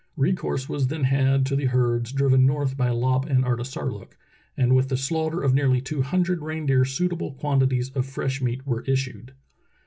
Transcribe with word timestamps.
Recourse 0.17 0.67
was 0.67 0.87
then 0.87 1.03
had 1.03 1.45
to 1.45 1.55
the 1.55 1.67
herds 1.67 2.11
driven 2.11 2.43
north 2.43 2.75
by 2.75 2.89
Lopp 2.89 3.27
and 3.27 3.43
Artisarlook, 3.45 4.17
and 4.57 4.75
with 4.75 4.89
the 4.89 4.97
slaughter 4.97 5.43
of 5.43 5.53
nearly 5.53 5.79
two 5.79 6.01
hundred 6.01 6.41
reindeer 6.41 6.85
suitable 6.85 7.33
quantities 7.33 7.91
of 7.91 8.07
fresh 8.07 8.41
meat 8.41 8.65
were 8.65 8.81
issued. 8.85 9.33